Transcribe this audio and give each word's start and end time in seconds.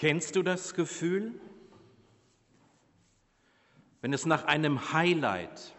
Kennst 0.00 0.36
du 0.36 0.44
das 0.44 0.74
Gefühl, 0.74 1.34
wenn 4.00 4.12
es 4.12 4.26
nach 4.26 4.44
einem 4.44 4.92
Highlight 4.92 5.74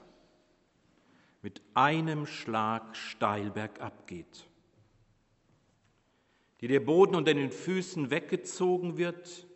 mit 1.41 1.61
einem 1.73 2.25
Schlag 2.25 2.97
steil 2.97 3.49
bergab 3.49 4.07
geht? 4.07 4.45
Die 6.59 6.67
der 6.67 6.81
Boden 6.81 7.15
unter 7.15 7.33
den 7.33 7.49
Füßen 7.49 8.09
weggezogen 8.09 8.97
wird, 8.97 9.47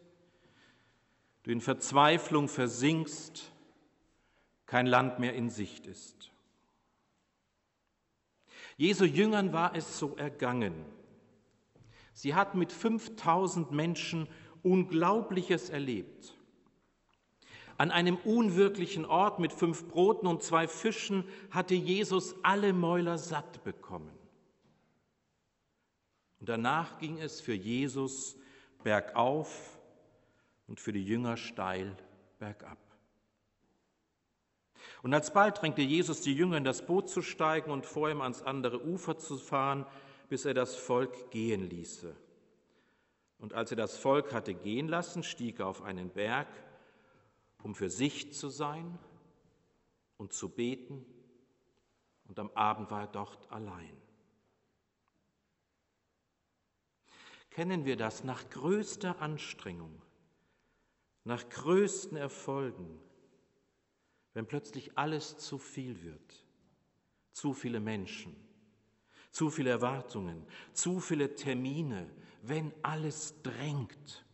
du 1.43 1.51
in 1.51 1.59
Verzweiflung 1.59 2.47
versinkst, 2.47 3.51
kein 4.65 4.87
Land 4.87 5.19
mehr 5.19 5.33
in 5.33 5.49
Sicht 5.49 5.87
ist. 5.87 6.31
Jesu 8.77 9.03
Jüngern 9.03 9.51
war 9.51 9.75
es 9.75 9.99
so 9.99 10.15
ergangen. 10.15 10.85
Sie 12.13 12.33
hatten 12.33 12.59
mit 12.59 12.71
5000 12.71 13.73
Menschen 13.73 14.29
Unglaubliches 14.63 15.69
erlebt. 15.69 16.33
An 17.77 17.91
einem 17.91 18.17
unwirklichen 18.17 19.05
Ort 19.05 19.39
mit 19.39 19.51
fünf 19.51 19.87
Broten 19.87 20.27
und 20.27 20.41
zwei 20.43 20.67
Fischen 20.67 21.23
hatte 21.51 21.75
Jesus 21.75 22.35
alle 22.43 22.71
Mäuler 22.71 23.17
satt 23.17 23.63
bekommen. 23.63 24.11
Und 26.39 26.49
danach 26.49 26.97
ging 26.99 27.19
es 27.19 27.41
für 27.41 27.53
Jesus 27.53 28.37
bergauf 28.83 29.79
und 30.67 30.79
für 30.79 30.93
die 30.93 31.03
Jünger 31.03 31.37
steil 31.37 31.95
bergab. 32.37 32.77
Und 35.01 35.13
alsbald 35.13 35.61
drängte 35.61 35.81
Jesus 35.81 36.21
die 36.21 36.33
Jünger 36.33 36.57
in 36.57 36.63
das 36.63 36.85
Boot 36.85 37.09
zu 37.09 37.21
steigen 37.21 37.71
und 37.71 37.85
vor 37.85 38.09
ihm 38.09 38.21
ans 38.21 38.41
andere 38.41 38.85
Ufer 38.85 39.17
zu 39.17 39.37
fahren, 39.37 39.85
bis 40.29 40.45
er 40.45 40.53
das 40.53 40.75
Volk 40.75 41.31
gehen 41.31 41.69
ließe. 41.69 42.15
Und 43.43 43.53
als 43.53 43.71
er 43.71 43.75
das 43.75 43.97
Volk 43.97 44.31
hatte 44.31 44.53
gehen 44.53 44.87
lassen, 44.87 45.21
stieg 45.21 45.59
er 45.59 45.67
auf 45.67 45.81
einen 45.81 46.09
Berg, 46.09 46.47
um 47.61 47.75
für 47.75 47.89
sich 47.89 48.31
zu 48.31 48.47
sein 48.47 48.97
und 50.15 50.31
zu 50.31 50.47
beten. 50.47 51.05
Und 52.29 52.39
am 52.39 52.51
Abend 52.51 52.89
war 52.89 53.01
er 53.01 53.07
dort 53.07 53.51
allein. 53.51 53.97
Kennen 57.49 57.83
wir 57.83 57.97
das 57.97 58.23
nach 58.23 58.49
größter 58.49 59.21
Anstrengung, 59.21 60.01
nach 61.25 61.49
größten 61.49 62.15
Erfolgen, 62.15 62.97
wenn 64.31 64.47
plötzlich 64.47 64.97
alles 64.97 65.37
zu 65.37 65.57
viel 65.57 66.01
wird, 66.01 66.45
zu 67.33 67.53
viele 67.53 67.81
Menschen, 67.81 68.37
zu 69.31 69.49
viele 69.49 69.71
Erwartungen, 69.71 70.47
zu 70.71 71.01
viele 71.01 71.35
Termine, 71.35 72.09
wenn 72.43 72.73
alles 72.81 73.41
drängt, 73.41 74.25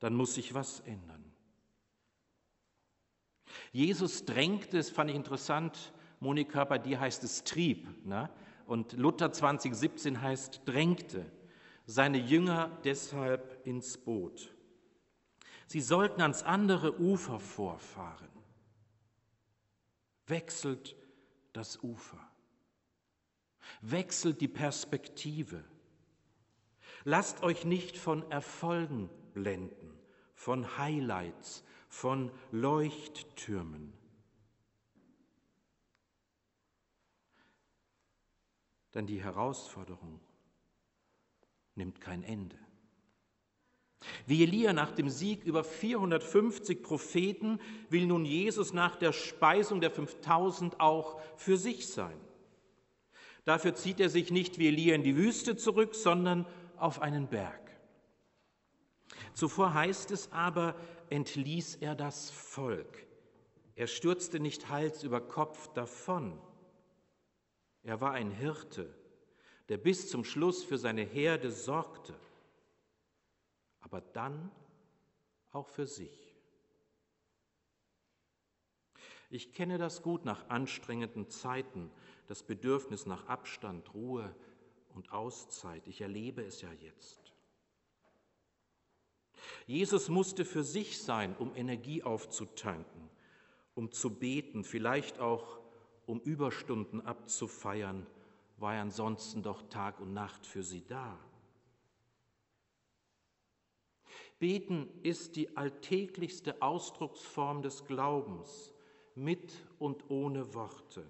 dann 0.00 0.14
muss 0.14 0.34
sich 0.34 0.52
was 0.52 0.80
ändern. 0.80 1.24
Jesus 3.72 4.24
drängte, 4.24 4.76
das 4.76 4.90
fand 4.90 5.10
ich 5.10 5.16
interessant, 5.16 5.92
Monika, 6.20 6.64
bei 6.64 6.78
dir 6.78 7.00
heißt 7.00 7.24
es 7.24 7.44
trieb, 7.44 7.88
ne? 8.04 8.30
und 8.66 8.92
Luther 8.92 9.32
2017 9.32 10.20
heißt 10.20 10.62
drängte, 10.66 11.24
seine 11.86 12.18
Jünger 12.18 12.70
deshalb 12.84 13.66
ins 13.66 13.96
Boot. 13.96 14.54
Sie 15.66 15.80
sollten 15.80 16.20
ans 16.20 16.42
andere 16.42 17.00
Ufer 17.00 17.40
vorfahren. 17.40 18.28
Wechselt 20.26 20.96
das 21.52 21.82
Ufer. 21.82 22.20
Wechselt 23.80 24.40
die 24.40 24.48
Perspektive. 24.48 25.64
Lasst 27.04 27.42
euch 27.42 27.64
nicht 27.64 27.98
von 27.98 28.28
Erfolgen 28.30 29.10
blenden, 29.34 29.92
von 30.34 30.78
Highlights, 30.78 31.62
von 31.88 32.30
Leuchttürmen. 32.50 33.92
Denn 38.94 39.06
die 39.06 39.22
Herausforderung 39.22 40.20
nimmt 41.74 42.00
kein 42.00 42.22
Ende. 42.22 42.56
Wie 44.26 44.42
Elia 44.42 44.72
nach 44.72 44.92
dem 44.92 45.08
Sieg 45.08 45.44
über 45.44 45.64
450 45.64 46.82
Propheten 46.82 47.58
will 47.90 48.06
nun 48.06 48.24
Jesus 48.24 48.72
nach 48.72 48.96
der 48.96 49.12
Speisung 49.12 49.80
der 49.80 49.90
5000 49.90 50.80
auch 50.80 51.20
für 51.36 51.56
sich 51.56 51.88
sein. 51.88 52.18
Dafür 53.44 53.74
zieht 53.74 54.00
er 54.00 54.08
sich 54.08 54.30
nicht 54.30 54.58
wie 54.58 54.68
Elia 54.68 54.94
in 54.94 55.02
die 55.02 55.16
Wüste 55.16 55.56
zurück, 55.56 55.94
sondern 55.94 56.46
auf 56.78 57.00
einen 57.00 57.28
Berg. 57.28 57.60
Zuvor 59.32 59.74
heißt 59.74 60.10
es 60.10 60.32
aber, 60.32 60.74
entließ 61.10 61.76
er 61.76 61.94
das 61.94 62.30
Volk. 62.30 63.06
Er 63.76 63.86
stürzte 63.86 64.40
nicht 64.40 64.68
Hals 64.68 65.02
über 65.02 65.20
Kopf 65.20 65.72
davon. 65.72 66.40
Er 67.82 68.00
war 68.00 68.12
ein 68.12 68.30
Hirte, 68.30 68.94
der 69.68 69.78
bis 69.78 70.08
zum 70.08 70.24
Schluss 70.24 70.62
für 70.62 70.78
seine 70.78 71.02
Herde 71.02 71.50
sorgte, 71.50 72.14
aber 73.80 74.00
dann 74.00 74.50
auch 75.50 75.68
für 75.68 75.86
sich. 75.86 76.34
Ich 79.30 79.52
kenne 79.52 79.78
das 79.78 80.02
gut 80.02 80.24
nach 80.24 80.48
anstrengenden 80.48 81.28
Zeiten, 81.28 81.90
das 82.28 82.44
Bedürfnis 82.44 83.04
nach 83.04 83.26
Abstand, 83.26 83.92
Ruhe 83.92 84.34
und 84.94 85.12
Auszeit. 85.12 85.86
Ich 85.86 86.00
erlebe 86.00 86.42
es 86.42 86.62
ja 86.62 86.72
jetzt. 86.72 87.32
Jesus 89.66 90.08
musste 90.08 90.44
für 90.44 90.64
sich 90.64 91.02
sein, 91.02 91.36
um 91.36 91.54
Energie 91.54 92.02
aufzutanken, 92.02 93.10
um 93.74 93.92
zu 93.92 94.10
beten, 94.10 94.64
vielleicht 94.64 95.18
auch 95.18 95.58
um 96.06 96.20
Überstunden 96.20 97.00
abzufeiern, 97.00 98.06
war 98.56 98.74
er 98.74 98.82
ansonsten 98.82 99.42
doch 99.42 99.62
Tag 99.68 100.00
und 100.00 100.12
Nacht 100.12 100.46
für 100.46 100.62
sie 100.62 100.84
da. 100.86 101.18
Beten 104.38 104.88
ist 105.02 105.36
die 105.36 105.56
alltäglichste 105.56 106.60
Ausdrucksform 106.60 107.62
des 107.62 107.86
Glaubens, 107.86 108.72
mit 109.14 109.54
und 109.78 110.10
ohne 110.10 110.54
Worte 110.54 111.08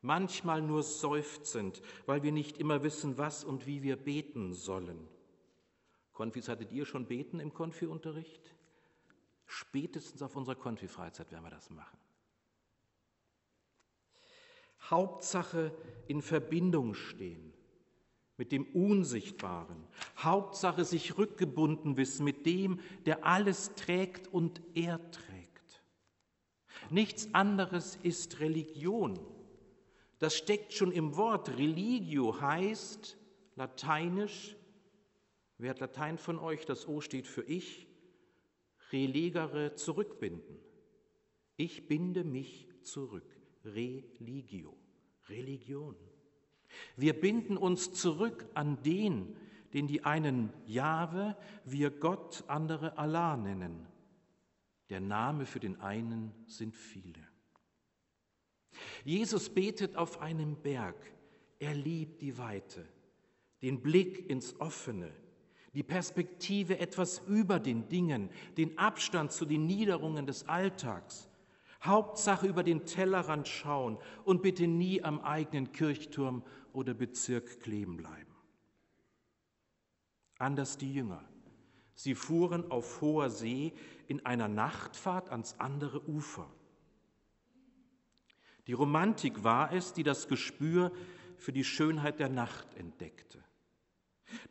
manchmal 0.00 0.62
nur 0.62 0.82
seufzend, 0.82 1.82
weil 2.06 2.22
wir 2.22 2.32
nicht 2.32 2.58
immer 2.58 2.82
wissen, 2.82 3.18
was 3.18 3.44
und 3.44 3.66
wie 3.66 3.82
wir 3.82 3.96
beten 3.96 4.52
sollen. 4.52 5.08
Konfis, 6.12 6.48
hattet 6.48 6.72
ihr 6.72 6.84
schon 6.84 7.06
beten 7.06 7.40
im 7.40 7.52
Konfi-Unterricht? 7.54 8.54
Spätestens 9.46 10.20
auf 10.22 10.36
unserer 10.36 10.56
Konfi-Freizeit 10.56 11.30
werden 11.30 11.44
wir 11.44 11.50
das 11.50 11.70
machen. 11.70 11.98
Hauptsache 14.82 15.72
in 16.06 16.22
Verbindung 16.22 16.94
stehen 16.94 17.52
mit 18.36 18.52
dem 18.52 18.64
Unsichtbaren. 18.66 19.84
Hauptsache 20.16 20.84
sich 20.84 21.18
rückgebunden 21.18 21.96
wissen 21.96 22.24
mit 22.24 22.46
dem, 22.46 22.80
der 23.04 23.26
alles 23.26 23.74
trägt 23.74 24.28
und 24.28 24.60
er 24.74 24.98
trägt. 25.10 25.82
Nichts 26.90 27.34
anderes 27.34 27.96
ist 28.02 28.40
Religion. 28.40 29.18
Das 30.18 30.36
steckt 30.36 30.72
schon 30.72 30.92
im 30.92 31.16
Wort. 31.16 31.48
Religio 31.56 32.40
heißt 32.40 33.16
lateinisch, 33.54 34.56
wer 35.58 35.70
hat 35.70 35.80
Latein 35.80 36.18
von 36.18 36.38
euch? 36.38 36.64
Das 36.66 36.88
O 36.88 37.00
steht 37.00 37.26
für 37.26 37.42
ich. 37.42 37.86
Relegere, 38.90 39.74
zurückbinden. 39.74 40.58
Ich 41.56 41.86
binde 41.86 42.24
mich 42.24 42.68
zurück. 42.82 43.28
Religio, 43.64 44.76
Religion. 45.28 45.96
Wir 46.96 47.18
binden 47.18 47.56
uns 47.56 47.92
zurück 47.92 48.46
an 48.54 48.82
den, 48.82 49.36
den 49.72 49.86
die 49.86 50.04
einen 50.04 50.52
Jahwe, 50.66 51.36
wir 51.64 51.90
Gott, 51.90 52.44
andere 52.46 52.98
Allah 52.98 53.36
nennen. 53.36 53.86
Der 54.90 55.00
Name 55.00 55.44
für 55.44 55.60
den 55.60 55.80
einen 55.80 56.32
sind 56.46 56.74
viele. 56.74 57.27
Jesus 59.04 59.48
betet 59.48 59.96
auf 59.96 60.20
einem 60.20 60.56
Berg. 60.56 60.96
Er 61.58 61.74
liebt 61.74 62.20
die 62.20 62.38
Weite, 62.38 62.86
den 63.62 63.80
Blick 63.80 64.28
ins 64.30 64.60
Offene, 64.60 65.12
die 65.74 65.82
Perspektive 65.82 66.78
etwas 66.78 67.22
über 67.26 67.60
den 67.60 67.88
Dingen, 67.88 68.30
den 68.56 68.78
Abstand 68.78 69.32
zu 69.32 69.44
den 69.44 69.66
Niederungen 69.66 70.26
des 70.26 70.48
Alltags. 70.48 71.28
Hauptsache 71.82 72.46
über 72.46 72.64
den 72.64 72.86
Tellerrand 72.86 73.46
schauen 73.46 73.98
und 74.24 74.42
bitte 74.42 74.66
nie 74.66 75.02
am 75.02 75.20
eigenen 75.20 75.72
Kirchturm 75.72 76.42
oder 76.72 76.94
Bezirk 76.94 77.60
kleben 77.60 77.96
bleiben. 77.96 78.34
Anders 80.38 80.76
die 80.76 80.92
Jünger. 80.92 81.24
Sie 81.94 82.14
fuhren 82.14 82.70
auf 82.70 83.00
hoher 83.00 83.30
See 83.30 83.72
in 84.06 84.24
einer 84.24 84.48
Nachtfahrt 84.48 85.30
ans 85.30 85.58
andere 85.58 86.08
Ufer. 86.08 86.48
Die 88.68 88.74
Romantik 88.74 89.42
war 89.42 89.72
es, 89.72 89.94
die 89.94 90.02
das 90.02 90.28
Gespür 90.28 90.92
für 91.38 91.52
die 91.52 91.64
Schönheit 91.64 92.20
der 92.20 92.28
Nacht 92.28 92.74
entdeckte. 92.74 93.42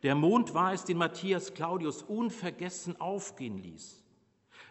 Der 0.02 0.16
Mond 0.16 0.54
war 0.54 0.72
es, 0.72 0.84
den 0.84 0.98
Matthias 0.98 1.54
Claudius 1.54 2.02
unvergessen 2.02 3.00
aufgehen 3.00 3.58
ließ. 3.58 4.04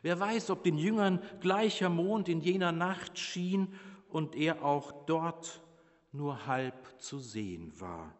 Wer 0.02 0.20
weiß, 0.20 0.50
ob 0.50 0.64
den 0.64 0.78
Jüngern 0.78 1.22
gleicher 1.40 1.90
Mond 1.90 2.28
in 2.28 2.42
jener 2.42 2.74
Nacht 2.74 3.18
schien 3.18 3.74
und 4.10 4.36
er 4.36 4.66
auch 4.66 5.06
dort 5.06 5.62
nur 6.12 6.46
halb 6.46 7.02
zu 7.02 7.20
sehen 7.20 7.72
war, 7.80 8.14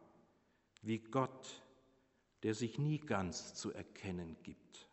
wie 0.82 1.00
Gott, 1.00 1.62
der 2.44 2.54
sich 2.54 2.80
nie 2.80 3.00
ganz 3.00 3.54
zu 3.54 3.74
erkennen 3.74 4.38
gibt. 4.44 4.87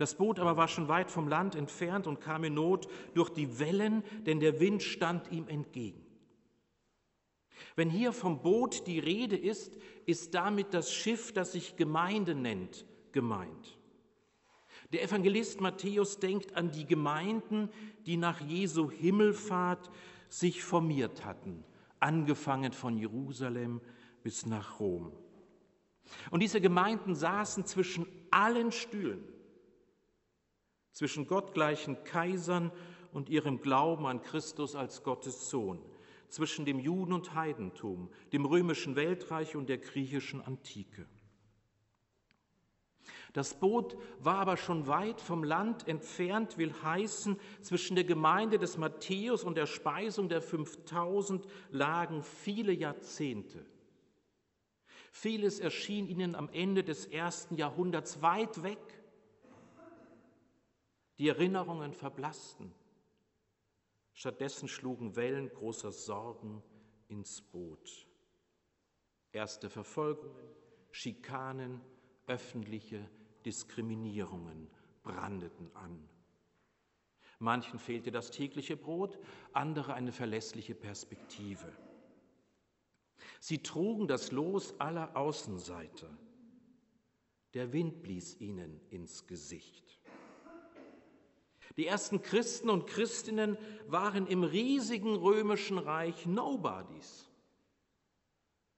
Das 0.00 0.14
Boot 0.14 0.38
aber 0.38 0.56
war 0.56 0.66
schon 0.66 0.88
weit 0.88 1.10
vom 1.10 1.28
Land 1.28 1.54
entfernt 1.54 2.06
und 2.06 2.22
kam 2.22 2.44
in 2.44 2.54
Not 2.54 2.88
durch 3.12 3.28
die 3.28 3.58
Wellen, 3.58 4.02
denn 4.24 4.40
der 4.40 4.58
Wind 4.58 4.82
stand 4.82 5.30
ihm 5.30 5.46
entgegen. 5.46 6.02
Wenn 7.76 7.90
hier 7.90 8.14
vom 8.14 8.40
Boot 8.40 8.86
die 8.86 8.98
Rede 8.98 9.36
ist, 9.36 9.76
ist 10.06 10.32
damit 10.32 10.72
das 10.72 10.90
Schiff, 10.90 11.34
das 11.34 11.52
sich 11.52 11.76
Gemeinde 11.76 12.34
nennt, 12.34 12.86
gemeint. 13.12 13.78
Der 14.94 15.02
Evangelist 15.02 15.60
Matthäus 15.60 16.18
denkt 16.18 16.56
an 16.56 16.70
die 16.70 16.86
Gemeinden, 16.86 17.68
die 18.06 18.16
nach 18.16 18.40
Jesu 18.40 18.90
Himmelfahrt 18.90 19.90
sich 20.30 20.64
formiert 20.64 21.26
hatten, 21.26 21.62
angefangen 21.98 22.72
von 22.72 22.96
Jerusalem 22.96 23.82
bis 24.22 24.46
nach 24.46 24.80
Rom. 24.80 25.12
Und 26.30 26.40
diese 26.42 26.62
Gemeinden 26.62 27.14
saßen 27.14 27.66
zwischen 27.66 28.06
allen 28.30 28.72
Stühlen, 28.72 29.22
zwischen 31.00 31.26
gottgleichen 31.26 32.04
Kaisern 32.04 32.70
und 33.14 33.30
ihrem 33.30 33.62
Glauben 33.62 34.04
an 34.04 34.20
Christus 34.20 34.76
als 34.76 35.02
Gottes 35.02 35.48
Sohn, 35.48 35.82
zwischen 36.28 36.66
dem 36.66 36.78
Juden- 36.78 37.14
und 37.14 37.34
Heidentum, 37.34 38.10
dem 38.34 38.44
römischen 38.44 38.96
Weltreich 38.96 39.56
und 39.56 39.70
der 39.70 39.78
griechischen 39.78 40.42
Antike. 40.42 41.06
Das 43.32 43.54
Boot 43.54 43.96
war 44.18 44.40
aber 44.40 44.58
schon 44.58 44.88
weit 44.88 45.22
vom 45.22 45.42
Land 45.42 45.88
entfernt, 45.88 46.58
will 46.58 46.74
heißen, 46.82 47.40
zwischen 47.62 47.94
der 47.94 48.04
Gemeinde 48.04 48.58
des 48.58 48.76
Matthäus 48.76 49.42
und 49.42 49.56
der 49.56 49.64
Speisung 49.64 50.28
der 50.28 50.42
5000 50.42 51.46
lagen 51.70 52.22
viele 52.22 52.72
Jahrzehnte. 52.72 53.64
Vieles 55.12 55.60
erschien 55.60 56.06
ihnen 56.08 56.34
am 56.34 56.50
Ende 56.50 56.84
des 56.84 57.06
ersten 57.06 57.56
Jahrhunderts 57.56 58.20
weit 58.20 58.62
weg. 58.62 58.99
Die 61.20 61.28
Erinnerungen 61.28 61.92
verblassten. 61.92 62.72
Stattdessen 64.14 64.68
schlugen 64.68 65.16
Wellen 65.16 65.50
großer 65.50 65.92
Sorgen 65.92 66.62
ins 67.08 67.42
Boot. 67.42 68.06
Erste 69.30 69.68
Verfolgungen, 69.68 70.48
Schikanen, 70.92 71.82
öffentliche 72.26 73.06
Diskriminierungen 73.44 74.70
brandeten 75.02 75.70
an. 75.76 76.08
Manchen 77.38 77.78
fehlte 77.78 78.10
das 78.10 78.30
tägliche 78.30 78.78
Brot, 78.78 79.18
andere 79.52 79.92
eine 79.92 80.12
verlässliche 80.12 80.74
Perspektive. 80.74 81.70
Sie 83.40 83.62
trugen 83.62 84.08
das 84.08 84.32
Los 84.32 84.80
aller 84.80 85.14
Außenseiter. 85.14 86.08
Der 87.52 87.74
Wind 87.74 88.00
blies 88.00 88.40
ihnen 88.40 88.80
ins 88.88 89.26
Gesicht. 89.26 89.89
Die 91.80 91.86
ersten 91.86 92.20
Christen 92.20 92.68
und 92.68 92.86
Christinnen 92.86 93.56
waren 93.86 94.26
im 94.26 94.44
riesigen 94.44 95.16
römischen 95.16 95.78
Reich 95.78 96.26
Nobodies. 96.26 97.26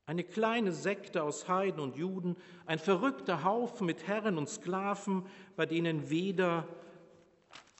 Eine 0.06 0.22
kleine 0.22 0.70
Sekte 0.70 1.24
aus 1.24 1.48
Heiden 1.48 1.80
und 1.80 1.96
Juden, 1.96 2.36
ein 2.64 2.78
verrückter 2.78 3.42
Haufen 3.42 3.88
mit 3.88 4.06
Herren 4.06 4.38
und 4.38 4.48
Sklaven, 4.48 5.26
bei 5.56 5.66
denen 5.66 6.10
weder 6.10 6.68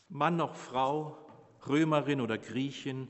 Mann 0.09 0.35
noch 0.35 0.57
Frau, 0.57 1.17
Römerin 1.69 2.21
oder 2.21 2.37
Griechin 2.37 3.07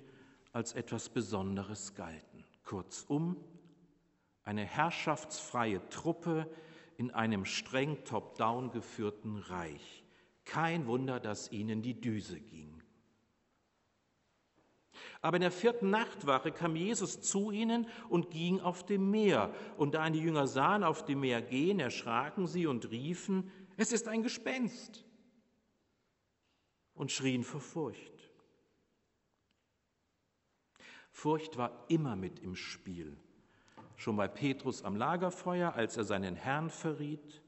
als 0.52 0.74
etwas 0.74 1.08
Besonderes 1.08 1.94
galten. 1.94 2.44
Kurzum, 2.62 3.42
eine 4.42 4.66
herrschaftsfreie 4.66 5.80
Truppe 5.88 6.46
in 6.98 7.10
einem 7.10 7.46
streng 7.46 8.04
top-down 8.04 8.70
geführten 8.70 9.38
Reich. 9.38 10.01
Kein 10.44 10.86
Wunder, 10.86 11.20
dass 11.20 11.50
ihnen 11.50 11.82
die 11.82 12.00
Düse 12.00 12.40
ging. 12.40 12.82
Aber 15.20 15.36
in 15.36 15.42
der 15.42 15.52
vierten 15.52 15.90
Nachtwache 15.90 16.50
kam 16.50 16.74
Jesus 16.74 17.20
zu 17.20 17.52
ihnen 17.52 17.86
und 18.08 18.30
ging 18.30 18.60
auf 18.60 18.84
dem 18.84 19.10
Meer. 19.10 19.54
Und 19.76 19.94
da 19.94 20.10
die 20.10 20.18
Jünger 20.18 20.48
sahen 20.48 20.82
auf 20.82 21.04
dem 21.04 21.20
Meer 21.20 21.40
gehen, 21.40 21.78
erschraken 21.78 22.46
sie 22.46 22.66
und 22.66 22.90
riefen, 22.90 23.50
es 23.76 23.92
ist 23.92 24.08
ein 24.08 24.22
Gespenst 24.22 25.04
und 26.94 27.12
schrien 27.12 27.44
vor 27.44 27.60
Furcht. 27.60 28.30
Furcht 31.10 31.56
war 31.56 31.84
immer 31.88 32.16
mit 32.16 32.40
im 32.40 32.56
Spiel. 32.56 33.16
Schon 33.96 34.16
bei 34.16 34.26
Petrus 34.26 34.82
am 34.82 34.96
Lagerfeuer, 34.96 35.74
als 35.74 35.96
er 35.96 36.04
seinen 36.04 36.34
Herrn 36.34 36.70
verriet, 36.70 37.42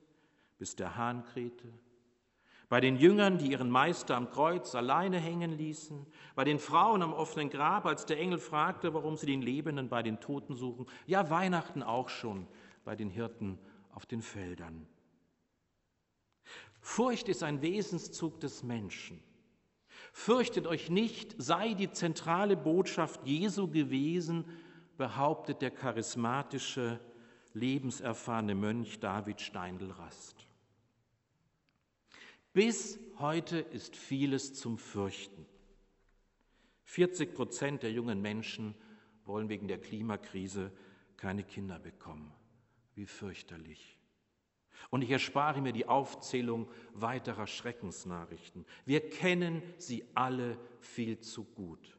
bis 0.59 0.77
der 0.77 0.97
Hahn 0.97 1.25
krähte, 1.25 1.73
bei 2.69 2.81
den 2.81 2.97
Jüngern, 2.97 3.39
die 3.39 3.51
ihren 3.51 3.71
Meister 3.71 4.17
am 4.17 4.31
Kreuz 4.31 4.75
alleine 4.75 5.19
hängen 5.19 5.53
ließen, 5.53 6.07
bei 6.35 6.45
den 6.45 6.59
Frauen 6.59 7.03
am 7.03 7.13
offenen 7.13 7.51
Grab, 7.51 7.87
als 7.87 8.07
der 8.07 8.19
Engel 8.19 8.39
fragte, 8.39 8.95
warum 8.95 9.17
sie 9.17 9.27
den 9.27 9.43
Lebenden 9.43 9.89
bei 9.89 10.03
den 10.03 10.21
Toten 10.21 10.55
suchen, 10.57 10.87
ja 11.07 11.31
Weihnachten 11.31 11.83
auch 11.83 12.09
schon 12.09 12.47
bei 12.85 12.97
den 12.97 13.11
Hirten 13.11 13.59
auf 13.93 14.07
den 14.07 14.23
Feldern. 14.23 14.87
Furcht 16.81 17.29
ist 17.29 17.43
ein 17.43 17.63
Wesenszug 17.63 18.41
des 18.41 18.63
Menschen. 18.63 19.23
Fürchtet 20.13 20.67
euch 20.67 20.91
nicht, 20.91 21.35
sei 21.39 21.75
die 21.75 21.91
zentrale 21.91 22.57
Botschaft 22.57 23.27
Jesu 23.27 23.69
gewesen, 23.69 24.45
behauptet 24.97 25.63
der 25.63 25.71
charismatische, 25.71 27.01
lebenserfahrene 27.55 28.55
Mönch 28.55 29.01
David 29.01 29.41
Steindl-Rast. 29.41 30.34
Bis 32.55 33.01
heute 33.19 33.59
ist 33.59 33.97
vieles 33.97 34.55
zum 34.55 34.79
Fürchten. 34.79 35.45
40 36.85 37.35
Prozent 37.35 37.83
der 37.83 37.91
jungen 37.91 38.23
Menschen 38.23 38.77
wollen 39.25 39.49
wegen 39.49 39.67
der 39.67 39.81
Klimakrise 39.81 40.71
keine 41.17 41.43
Kinder 41.43 41.81
bekommen. 41.81 42.33
Wie 42.95 43.07
fürchterlich. 43.07 43.99
Und 44.91 45.03
ich 45.03 45.11
erspare 45.11 45.61
mir 45.61 45.73
die 45.73 45.89
Aufzählung 45.89 46.71
weiterer 46.93 47.49
Schreckensnachrichten. 47.49 48.65
Wir 48.85 49.11
kennen 49.11 49.61
sie 49.77 50.05
alle 50.15 50.57
viel 50.79 51.19
zu 51.19 51.43
gut. 51.43 51.99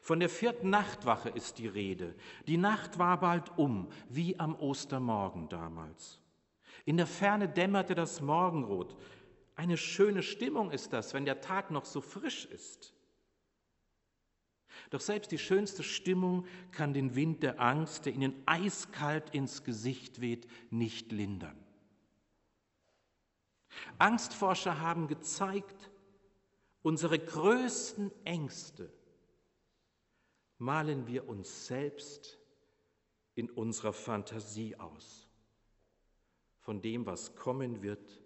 Von 0.00 0.18
der 0.18 0.28
vierten 0.28 0.70
Nachtwache 0.70 1.28
ist 1.28 1.58
die 1.58 1.68
Rede. 1.68 2.16
Die 2.48 2.56
Nacht 2.56 2.98
war 2.98 3.20
bald 3.20 3.56
um, 3.58 3.88
wie 4.08 4.40
am 4.40 4.56
Ostermorgen 4.56 5.48
damals. 5.48 6.18
In 6.86 6.96
der 6.96 7.08
Ferne 7.08 7.48
dämmerte 7.48 7.94
das 7.96 8.20
Morgenrot. 8.20 8.96
Eine 9.56 9.76
schöne 9.76 10.22
Stimmung 10.22 10.70
ist 10.70 10.92
das, 10.92 11.14
wenn 11.14 11.24
der 11.24 11.40
Tag 11.40 11.70
noch 11.72 11.84
so 11.84 12.00
frisch 12.00 12.46
ist. 12.46 12.94
Doch 14.90 15.00
selbst 15.00 15.32
die 15.32 15.38
schönste 15.38 15.82
Stimmung 15.82 16.46
kann 16.70 16.94
den 16.94 17.16
Wind 17.16 17.42
der 17.42 17.60
Angst, 17.60 18.06
der 18.06 18.12
ihnen 18.12 18.40
eiskalt 18.46 19.30
ins 19.30 19.64
Gesicht 19.64 20.20
weht, 20.20 20.46
nicht 20.70 21.10
lindern. 21.10 21.58
Angstforscher 23.98 24.80
haben 24.80 25.08
gezeigt, 25.08 25.90
unsere 26.82 27.18
größten 27.18 28.12
Ängste 28.24 28.92
malen 30.58 31.08
wir 31.08 31.28
uns 31.28 31.66
selbst 31.66 32.38
in 33.34 33.50
unserer 33.50 33.92
Fantasie 33.92 34.76
aus 34.76 35.25
von 36.66 36.82
dem, 36.82 37.06
was 37.06 37.36
kommen 37.36 37.80
wird, 37.80 38.20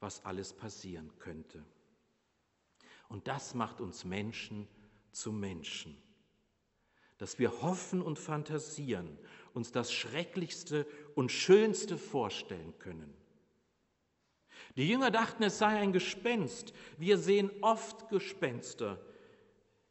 was 0.00 0.24
alles 0.24 0.52
passieren 0.52 1.16
könnte. 1.20 1.64
Und 3.08 3.28
das 3.28 3.54
macht 3.54 3.80
uns 3.80 4.04
Menschen 4.04 4.66
zu 5.12 5.30
Menschen, 5.30 5.96
dass 7.18 7.38
wir 7.38 7.62
hoffen 7.62 8.02
und 8.02 8.18
fantasieren, 8.18 9.16
uns 9.54 9.70
das 9.70 9.92
Schrecklichste 9.92 10.88
und 11.14 11.30
Schönste 11.30 11.98
vorstellen 11.98 12.76
können. 12.80 13.14
Die 14.76 14.88
Jünger 14.88 15.12
dachten, 15.12 15.44
es 15.44 15.58
sei 15.58 15.78
ein 15.78 15.92
Gespenst. 15.92 16.72
Wir 16.98 17.16
sehen 17.16 17.48
oft 17.60 18.08
Gespenster. 18.08 19.00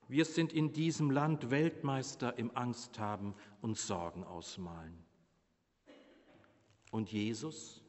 Wir 0.09 0.25
sind 0.25 0.51
in 0.51 0.73
diesem 0.73 1.09
Land 1.09 1.51
Weltmeister 1.51 2.37
im 2.37 2.53
Angsthaben 2.57 3.33
und 3.61 3.77
Sorgen 3.77 4.25
ausmalen. 4.25 5.05
Und 6.91 7.12
Jesus? 7.12 7.81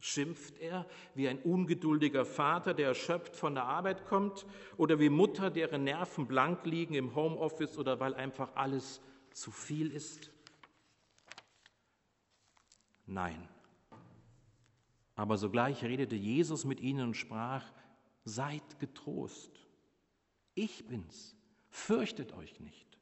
Schimpft 0.00 0.58
er 0.58 0.86
wie 1.14 1.28
ein 1.28 1.40
ungeduldiger 1.40 2.24
Vater, 2.24 2.72
der 2.72 2.88
erschöpft 2.88 3.36
von 3.36 3.54
der 3.54 3.64
Arbeit 3.64 4.06
kommt, 4.06 4.46
oder 4.76 4.98
wie 4.98 5.08
Mutter, 5.08 5.50
deren 5.50 5.84
Nerven 5.84 6.26
blank 6.26 6.64
liegen 6.64 6.94
im 6.94 7.14
Homeoffice 7.14 7.78
oder 7.78 8.00
weil 8.00 8.14
einfach 8.14 8.54
alles 8.54 9.00
zu 9.32 9.50
viel 9.50 9.90
ist? 9.90 10.30
Nein. 13.06 13.48
Aber 15.16 15.36
sogleich 15.36 15.82
redete 15.82 16.14
Jesus 16.14 16.64
mit 16.64 16.80
ihnen 16.80 17.08
und 17.08 17.14
sprach, 17.14 17.64
seid 18.24 18.78
getrost, 18.78 19.50
ich 20.54 20.86
bin's, 20.86 21.36
fürchtet 21.70 22.32
euch 22.34 22.60
nicht. 22.60 22.98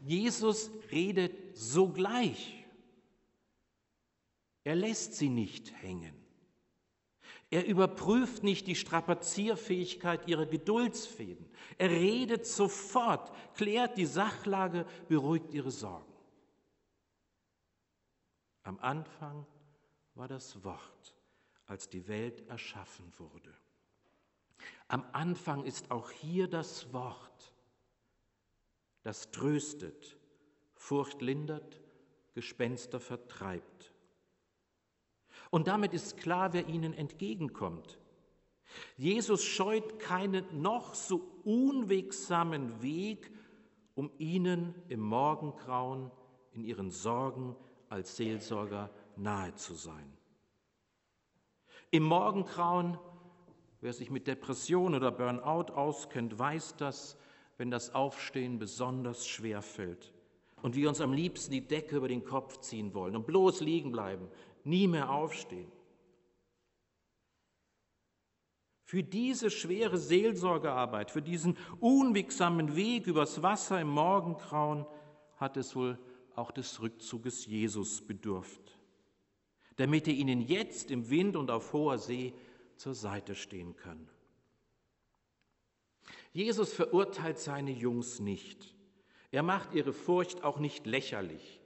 Jesus 0.00 0.70
redet 0.92 1.56
sogleich. 1.56 2.63
Er 4.64 4.74
lässt 4.74 5.14
sie 5.14 5.28
nicht 5.28 5.72
hängen. 5.82 6.14
Er 7.50 7.66
überprüft 7.66 8.42
nicht 8.42 8.66
die 8.66 8.74
Strapazierfähigkeit 8.74 10.26
ihrer 10.26 10.46
Geduldsfäden. 10.46 11.48
Er 11.78 11.90
redet 11.90 12.46
sofort, 12.46 13.32
klärt 13.54 13.96
die 13.96 14.06
Sachlage, 14.06 14.86
beruhigt 15.08 15.52
ihre 15.52 15.70
Sorgen. 15.70 16.12
Am 18.62 18.78
Anfang 18.80 19.46
war 20.14 20.26
das 20.26 20.64
Wort, 20.64 21.14
als 21.66 21.88
die 21.88 22.08
Welt 22.08 22.48
erschaffen 22.48 23.12
wurde. 23.18 23.54
Am 24.88 25.04
Anfang 25.12 25.64
ist 25.64 25.90
auch 25.90 26.10
hier 26.10 26.48
das 26.48 26.92
Wort, 26.92 27.54
das 29.02 29.30
tröstet, 29.30 30.18
Furcht 30.74 31.20
lindert, 31.20 31.80
Gespenster 32.34 33.00
vertreibt. 33.00 33.93
Und 35.54 35.68
damit 35.68 35.94
ist 35.94 36.16
klar, 36.16 36.52
wer 36.52 36.66
ihnen 36.66 36.92
entgegenkommt. 36.94 38.00
Jesus 38.96 39.44
scheut 39.44 40.00
keinen 40.00 40.44
noch 40.60 40.94
so 40.94 41.30
unwegsamen 41.44 42.82
Weg, 42.82 43.30
um 43.94 44.10
ihnen 44.18 44.74
im 44.88 44.98
Morgengrauen, 44.98 46.10
in 46.50 46.64
ihren 46.64 46.90
Sorgen 46.90 47.54
als 47.88 48.16
Seelsorger 48.16 48.90
nahe 49.14 49.54
zu 49.54 49.74
sein. 49.74 50.12
Im 51.92 52.02
Morgengrauen, 52.02 52.98
wer 53.80 53.92
sich 53.92 54.10
mit 54.10 54.26
Depression 54.26 54.96
oder 54.96 55.12
Burnout 55.12 55.72
auskennt, 55.72 56.36
weiß 56.36 56.74
das, 56.78 57.16
wenn 57.58 57.70
das 57.70 57.94
Aufstehen 57.94 58.58
besonders 58.58 59.24
schwer 59.24 59.62
fällt 59.62 60.12
und 60.64 60.74
wir 60.74 60.88
uns 60.88 61.02
am 61.02 61.12
liebsten 61.12 61.52
die 61.52 61.68
Decke 61.68 61.96
über 61.96 62.08
den 62.08 62.24
Kopf 62.24 62.58
ziehen 62.60 62.94
wollen 62.94 63.14
und 63.14 63.26
bloß 63.26 63.60
liegen 63.60 63.92
bleiben, 63.92 64.26
nie 64.64 64.88
mehr 64.88 65.10
aufstehen. 65.10 65.70
Für 68.84 69.02
diese 69.02 69.50
schwere 69.50 69.98
Seelsorgearbeit, 69.98 71.10
für 71.10 71.22
diesen 71.22 71.56
unwegsamen 71.80 72.76
Weg 72.76 73.06
übers 73.06 73.42
Wasser 73.42 73.80
im 73.80 73.88
Morgengrauen 73.88 74.86
hat 75.36 75.56
es 75.56 75.74
wohl 75.74 75.98
auch 76.36 76.50
des 76.50 76.80
Rückzuges 76.80 77.46
Jesus 77.46 78.06
bedurft, 78.06 78.78
damit 79.76 80.06
er 80.06 80.14
ihnen 80.14 80.40
jetzt 80.40 80.90
im 80.90 81.08
Wind 81.10 81.36
und 81.36 81.50
auf 81.50 81.72
hoher 81.72 81.98
See 81.98 82.34
zur 82.76 82.94
Seite 82.94 83.34
stehen 83.34 83.74
kann. 83.76 84.08
Jesus 86.32 86.72
verurteilt 86.72 87.38
seine 87.38 87.70
Jungs 87.70 88.20
nicht. 88.20 88.74
Er 89.30 89.42
macht 89.42 89.72
ihre 89.72 89.92
Furcht 89.92 90.44
auch 90.44 90.58
nicht 90.58 90.86
lächerlich. 90.86 91.60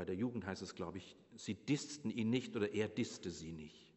Bei 0.00 0.06
der 0.06 0.14
Jugend 0.14 0.46
heißt 0.46 0.62
es, 0.62 0.74
glaube 0.74 0.96
ich, 0.96 1.14
sie 1.36 1.52
disten 1.52 2.08
ihn 2.08 2.30
nicht 2.30 2.56
oder 2.56 2.72
er 2.72 2.88
diste 2.88 3.30
sie 3.30 3.52
nicht. 3.52 3.92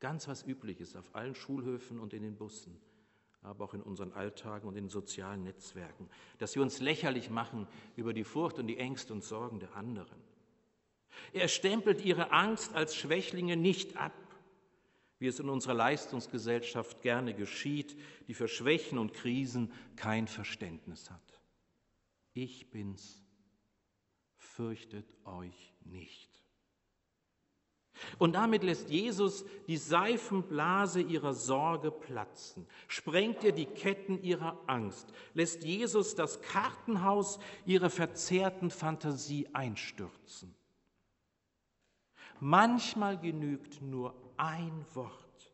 Ganz 0.00 0.26
was 0.26 0.42
Übliches 0.44 0.96
auf 0.96 1.14
allen 1.14 1.36
Schulhöfen 1.36 2.00
und 2.00 2.12
in 2.12 2.24
den 2.24 2.36
Bussen, 2.36 2.80
aber 3.40 3.64
auch 3.64 3.74
in 3.74 3.80
unseren 3.80 4.10
Alltagen 4.10 4.66
und 4.66 4.74
in 4.74 4.88
sozialen 4.88 5.44
Netzwerken, 5.44 6.10
dass 6.38 6.56
wir 6.56 6.62
uns 6.62 6.80
lächerlich 6.80 7.30
machen 7.30 7.68
über 7.94 8.12
die 8.12 8.24
Furcht 8.24 8.58
und 8.58 8.66
die 8.66 8.76
Ängste 8.76 9.12
und 9.12 9.22
Sorgen 9.22 9.60
der 9.60 9.76
anderen. 9.76 10.18
Er 11.32 11.46
stempelt 11.46 12.04
ihre 12.04 12.32
Angst 12.32 12.74
als 12.74 12.96
Schwächlinge 12.96 13.56
nicht 13.56 13.96
ab, 13.96 14.16
wie 15.20 15.28
es 15.28 15.38
in 15.38 15.48
unserer 15.48 15.74
Leistungsgesellschaft 15.74 17.02
gerne 17.02 17.34
geschieht, 17.34 17.96
die 18.26 18.34
für 18.34 18.48
Schwächen 18.48 18.98
und 18.98 19.14
Krisen 19.14 19.70
kein 19.94 20.26
Verständnis 20.26 21.08
hat. 21.08 21.40
Ich 22.32 22.72
bin's, 22.72 23.23
fürchtet 24.56 25.06
euch 25.24 25.74
nicht. 25.84 26.30
Und 28.18 28.34
damit 28.34 28.64
lässt 28.64 28.90
Jesus 28.90 29.44
die 29.66 29.76
Seifenblase 29.76 31.00
ihrer 31.00 31.32
Sorge 31.32 31.90
platzen, 31.90 32.66
sprengt 32.88 33.44
ihr 33.44 33.52
die 33.52 33.66
Ketten 33.66 34.20
ihrer 34.22 34.60
Angst, 34.66 35.12
lässt 35.32 35.64
Jesus 35.64 36.14
das 36.14 36.40
Kartenhaus 36.42 37.38
ihrer 37.64 37.90
verzerrten 37.90 38.70
Fantasie 38.70 39.48
einstürzen. 39.52 40.54
Manchmal 42.40 43.18
genügt 43.18 43.80
nur 43.80 44.14
ein 44.36 44.84
Wort, 44.94 45.52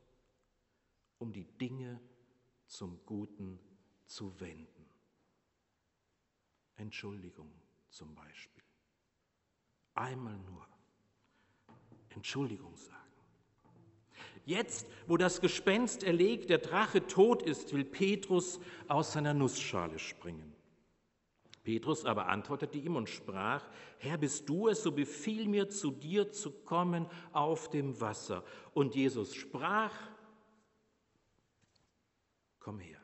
um 1.18 1.32
die 1.32 1.44
Dinge 1.44 2.00
zum 2.66 2.98
Guten 3.04 3.60
zu 4.06 4.38
wenden. 4.40 4.86
Entschuldigung 6.76 7.52
zum 7.90 8.14
Beispiel. 8.14 8.60
Einmal 10.00 10.38
nur. 10.38 10.66
Entschuldigung 12.08 12.74
sagen. 12.74 12.96
Jetzt, 14.46 14.86
wo 15.06 15.18
das 15.18 15.42
Gespenst 15.42 16.02
erlegt, 16.02 16.48
der 16.48 16.56
Drache 16.56 17.06
tot 17.06 17.42
ist, 17.42 17.74
will 17.74 17.84
Petrus 17.84 18.60
aus 18.88 19.12
seiner 19.12 19.34
Nussschale 19.34 19.98
springen. 19.98 20.54
Petrus 21.64 22.06
aber 22.06 22.28
antwortete 22.28 22.78
ihm 22.78 22.96
und 22.96 23.10
sprach, 23.10 23.68
Herr, 23.98 24.16
bist 24.16 24.48
du 24.48 24.68
es, 24.68 24.82
so 24.82 24.90
befiehl 24.90 25.46
mir, 25.46 25.68
zu 25.68 25.90
dir 25.90 26.32
zu 26.32 26.50
kommen 26.50 27.06
auf 27.34 27.68
dem 27.68 28.00
Wasser. 28.00 28.42
Und 28.72 28.94
Jesus 28.94 29.34
sprach, 29.34 29.94
komm 32.58 32.80
her. 32.80 32.99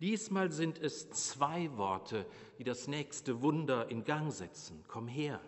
Diesmal 0.00 0.50
sind 0.50 0.78
es 0.78 1.10
zwei 1.10 1.76
Worte, 1.76 2.26
die 2.58 2.64
das 2.64 2.88
nächste 2.88 3.42
Wunder 3.42 3.90
in 3.90 4.04
Gang 4.04 4.32
setzen. 4.32 4.82
Komm 4.88 5.08
her. 5.08 5.40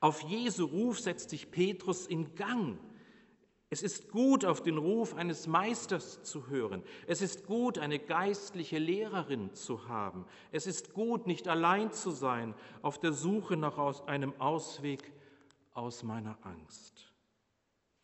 Auf 0.00 0.22
Jesu 0.22 0.66
Ruf 0.66 1.00
setzt 1.00 1.30
sich 1.30 1.50
Petrus 1.50 2.06
in 2.06 2.34
Gang. 2.34 2.78
Es 3.70 3.82
ist 3.82 4.10
gut, 4.10 4.44
auf 4.44 4.62
den 4.62 4.78
Ruf 4.78 5.14
eines 5.14 5.46
Meisters 5.46 6.22
zu 6.22 6.48
hören. 6.48 6.82
Es 7.06 7.20
ist 7.20 7.46
gut, 7.46 7.78
eine 7.78 7.98
geistliche 7.98 8.78
Lehrerin 8.78 9.54
zu 9.54 9.88
haben. 9.88 10.24
Es 10.52 10.66
ist 10.66 10.94
gut, 10.94 11.26
nicht 11.26 11.48
allein 11.48 11.92
zu 11.92 12.10
sein, 12.10 12.54
auf 12.80 12.98
der 12.98 13.12
Suche 13.12 13.56
nach 13.56 14.06
einem 14.06 14.38
Ausweg 14.40 15.12
aus 15.72 16.02
meiner 16.02 16.38
Angst. 16.46 17.12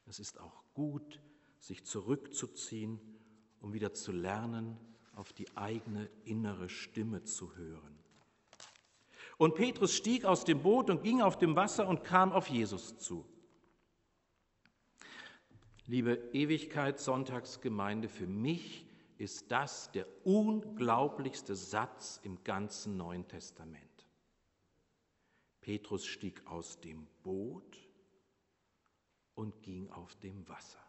Es 0.07 0.19
ist 0.19 0.39
auch 0.39 0.65
gut, 0.75 1.21
sich 1.61 1.85
zurückzuziehen, 1.85 3.01
um 3.61 3.73
wieder 3.73 3.95
zu 3.95 4.13
lernen, 4.13 4.79
auf 5.17 5.33
die 5.33 5.57
eigene 5.57 6.09
innere 6.25 6.69
Stimme 6.69 7.25
zu 7.25 7.55
hören. 7.57 7.99
Und 9.37 9.55
Petrus 9.55 9.95
stieg 9.95 10.25
aus 10.25 10.45
dem 10.45 10.63
Boot 10.63 10.91
und 10.91 11.03
ging 11.03 11.21
auf 11.21 11.39
dem 11.39 11.57
Wasser 11.57 11.89
und 11.89 12.05
kam 12.05 12.33
auf 12.33 12.49
Jesus 12.49 12.99
zu. 12.99 13.27
Liebe 15.87 16.15
Ewigkeitssonntagsgemeinde, 16.33 18.09
für 18.09 18.27
mich 18.27 18.87
ist 19.19 19.51
das 19.51 19.91
der 19.93 20.07
unglaublichste 20.25 21.55
Satz 21.55 22.21
im 22.23 22.43
ganzen 22.43 22.97
Neuen 22.97 23.29
Testament. 23.29 24.07
Petrus 25.61 26.07
stieg 26.07 26.47
aus 26.47 26.81
dem 26.81 27.07
Boot 27.23 27.79
und 29.35 29.63
ging 29.63 29.91
auf 29.91 30.15
dem 30.17 30.49
Wasser. 30.49 30.83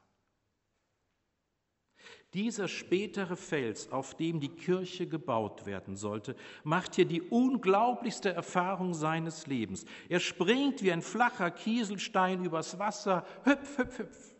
Dieser 2.36 2.68
spätere 2.68 3.38
Fels, 3.38 3.94
auf 3.94 4.14
dem 4.14 4.42
die 4.42 4.50
Kirche 4.50 5.08
gebaut 5.08 5.66
werden 5.66 5.96
sollte, 5.96 6.36
macht 6.66 6.96
hier 6.96 7.06
die 7.06 7.22
unglaublichste 7.22 8.34
Erfahrung 8.34 8.94
seines 8.94 9.48
Lebens. 9.48 9.86
Er 10.10 10.20
springt 10.20 10.84
wie 10.84 10.92
ein 10.92 11.02
flacher 11.02 11.50
Kieselstein 11.50 12.44
übers 12.44 12.78
Wasser, 12.78 13.26
hüpf, 13.46 13.78
hüpf, 13.78 14.00
hüpf. 14.00 14.36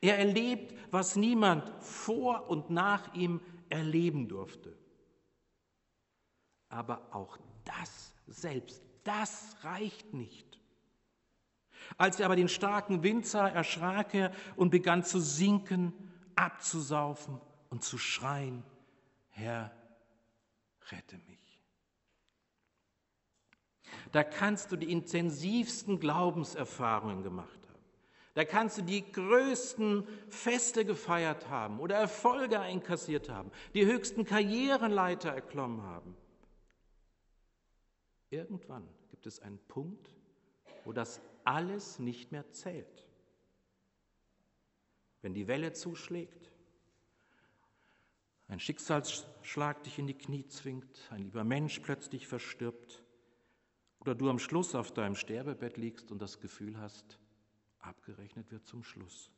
Er 0.00 0.18
erlebt, 0.18 0.74
was 0.90 1.14
niemand 1.14 1.70
vor 1.78 2.50
und 2.50 2.68
nach 2.68 3.14
ihm 3.14 3.40
erleben 3.68 4.26
durfte. 4.26 4.76
Aber 6.68 7.14
auch 7.14 7.38
das 7.64 8.12
selbst, 8.26 8.82
das 9.04 9.54
reicht 9.62 10.12
nicht. 10.12 10.45
Als 11.96 12.20
er 12.20 12.26
aber 12.26 12.36
den 12.36 12.48
starken 12.48 13.02
Wind 13.02 13.26
sah, 13.26 13.48
erschrak 13.48 14.14
er 14.14 14.32
und 14.56 14.70
begann 14.70 15.04
zu 15.04 15.20
sinken, 15.20 15.92
abzusaufen 16.34 17.40
und 17.70 17.82
zu 17.82 17.98
schreien, 17.98 18.62
Herr, 19.28 19.70
rette 20.90 21.18
mich. 21.28 21.36
Da 24.12 24.24
kannst 24.24 24.72
du 24.72 24.76
die 24.76 24.90
intensivsten 24.90 26.00
Glaubenserfahrungen 26.00 27.22
gemacht 27.22 27.60
haben. 27.68 27.84
Da 28.34 28.44
kannst 28.44 28.78
du 28.78 28.82
die 28.82 29.10
größten 29.12 30.06
Feste 30.28 30.84
gefeiert 30.84 31.48
haben 31.48 31.80
oder 31.80 31.96
Erfolge 31.96 32.60
einkassiert 32.60 33.28
haben, 33.28 33.50
die 33.74 33.86
höchsten 33.86 34.24
Karrierenleiter 34.24 35.30
erklommen 35.30 35.82
haben. 35.82 36.16
Irgendwann 38.30 38.86
gibt 39.10 39.26
es 39.26 39.40
einen 39.40 39.58
Punkt, 39.68 40.14
wo 40.84 40.92
das 40.92 41.20
alles 41.46 41.98
nicht 41.98 42.32
mehr 42.32 42.50
zählt. 42.52 43.06
Wenn 45.22 45.34
die 45.34 45.48
Welle 45.48 45.72
zuschlägt, 45.72 46.50
ein 48.48 48.60
Schicksalsschlag 48.60 49.82
dich 49.82 49.98
in 49.98 50.06
die 50.06 50.16
Knie 50.16 50.46
zwingt, 50.46 51.08
ein 51.10 51.22
lieber 51.22 51.42
Mensch 51.42 51.80
plötzlich 51.80 52.28
verstirbt 52.28 53.02
oder 53.98 54.14
du 54.14 54.30
am 54.30 54.38
Schluss 54.38 54.74
auf 54.74 54.92
deinem 54.92 55.16
Sterbebett 55.16 55.76
liegst 55.76 56.12
und 56.12 56.22
das 56.22 56.38
Gefühl 56.38 56.78
hast, 56.78 57.18
abgerechnet 57.80 58.52
wird 58.52 58.64
zum 58.64 58.84
Schluss. 58.84 59.32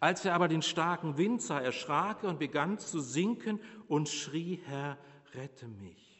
Als 0.00 0.24
er 0.24 0.34
aber 0.34 0.48
den 0.48 0.62
starken 0.62 1.18
Wind 1.18 1.42
sah, 1.42 1.60
erschrak 1.60 2.22
er 2.22 2.30
und 2.30 2.38
begann 2.38 2.78
zu 2.78 3.00
sinken 3.00 3.60
und 3.88 4.08
schrie, 4.08 4.62
Herr, 4.64 4.98
rette 5.34 5.66
mich. 5.66 6.13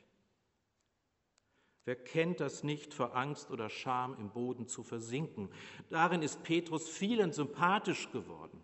Wer 1.85 1.97
kennt 1.97 2.41
das 2.41 2.65
nicht, 2.65 2.95
vor 2.95 3.15
Angst 3.15 3.51
oder 3.51 3.69
Scham 3.69 4.17
im 4.19 4.31
Boden 4.31 4.67
zu 4.67 4.83
versinken? 4.83 5.51
Darin 5.91 6.23
ist 6.23 6.43
Petrus 6.43 6.89
vielen 6.89 7.33
sympathisch 7.33 8.11
geworden. 8.11 8.63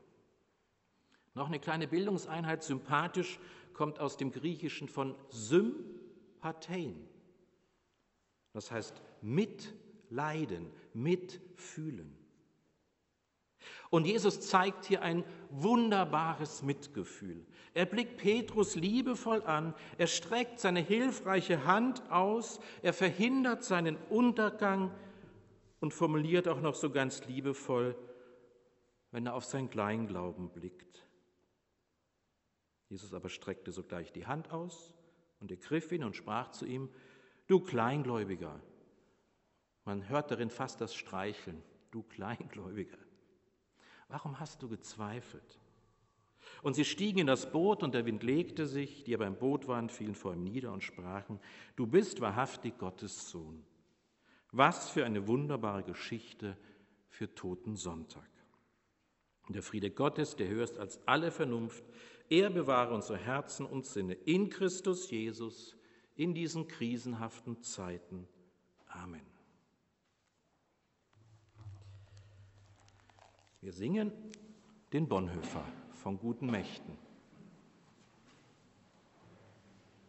Noch 1.34 1.46
eine 1.46 1.60
kleine 1.60 1.86
Bildungseinheit, 1.86 2.62
sympathisch 2.62 3.38
kommt 3.74 4.00
aus 4.00 4.16
dem 4.16 4.32
Griechischen 4.32 4.88
von 4.88 5.14
sympathein. 5.28 7.06
Das 8.52 8.70
heißt 8.70 9.00
mitleiden, 9.22 10.72
mitfühlen. 10.92 12.19
Und 13.90 14.06
Jesus 14.06 14.40
zeigt 14.40 14.84
hier 14.86 15.02
ein 15.02 15.24
wunderbares 15.50 16.62
Mitgefühl. 16.62 17.44
Er 17.74 17.86
blickt 17.86 18.16
Petrus 18.16 18.74
liebevoll 18.74 19.42
an, 19.42 19.74
er 19.98 20.06
streckt 20.06 20.60
seine 20.60 20.80
hilfreiche 20.80 21.64
Hand 21.66 22.10
aus, 22.10 22.60
er 22.82 22.92
verhindert 22.92 23.64
seinen 23.64 23.96
Untergang 24.08 24.90
und 25.80 25.94
formuliert 25.94 26.48
auch 26.48 26.60
noch 26.60 26.74
so 26.74 26.90
ganz 26.90 27.26
liebevoll, 27.26 27.96
wenn 29.10 29.26
er 29.26 29.34
auf 29.34 29.44
sein 29.44 29.70
Kleinglauben 29.70 30.50
blickt. 30.50 31.06
Jesus 32.88 33.14
aber 33.14 33.28
streckte 33.28 33.72
sogleich 33.72 34.12
die 34.12 34.26
Hand 34.26 34.50
aus 34.50 34.92
und 35.38 35.50
ergriff 35.50 35.92
ihn 35.92 36.04
und 36.04 36.16
sprach 36.16 36.50
zu 36.50 36.66
ihm, 36.66 36.90
du 37.46 37.60
Kleingläubiger. 37.60 38.60
Man 39.84 40.08
hört 40.08 40.30
darin 40.30 40.50
fast 40.50 40.80
das 40.80 40.94
Streicheln, 40.94 41.62
du 41.90 42.02
Kleingläubiger. 42.02 42.98
Warum 44.10 44.40
hast 44.40 44.62
du 44.62 44.68
gezweifelt? 44.68 45.58
Und 46.62 46.74
sie 46.74 46.84
stiegen 46.84 47.20
in 47.20 47.26
das 47.26 47.50
Boot, 47.50 47.82
und 47.82 47.94
der 47.94 48.04
Wind 48.04 48.22
legte 48.22 48.66
sich, 48.66 49.04
die 49.04 49.14
aber 49.14 49.26
im 49.26 49.36
Boot 49.36 49.68
waren, 49.68 49.88
fielen 49.88 50.14
vor 50.14 50.34
ihm 50.34 50.42
nieder 50.42 50.72
und 50.72 50.82
sprachen, 50.82 51.40
du 51.76 51.86
bist 51.86 52.20
wahrhaftig 52.20 52.76
Gottes 52.76 53.30
Sohn. 53.30 53.64
Was 54.52 54.90
für 54.90 55.04
eine 55.06 55.26
wunderbare 55.28 55.84
Geschichte 55.84 56.56
für 57.08 57.32
Toten 57.34 57.76
Sonntag. 57.76 58.28
Der 59.48 59.62
Friede 59.62 59.90
Gottes, 59.90 60.36
der 60.36 60.48
höher 60.48 60.64
ist 60.64 60.78
als 60.78 61.00
alle 61.06 61.30
Vernunft, 61.30 61.84
er 62.28 62.50
bewahre 62.50 62.94
unsere 62.94 63.18
Herzen 63.18 63.64
und 63.66 63.86
Sinne 63.86 64.14
in 64.14 64.50
Christus 64.50 65.10
Jesus 65.10 65.76
in 66.14 66.34
diesen 66.34 66.68
krisenhaften 66.68 67.62
Zeiten. 67.62 68.28
Amen. 68.86 69.29
Wir 73.62 73.74
singen 73.74 74.10
den 74.94 75.06
Bonhoeffer 75.06 75.64
von 75.90 76.18
guten 76.18 76.46
Mächten. 76.46 77.09